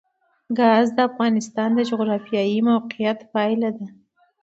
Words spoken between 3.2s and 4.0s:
پایله ده.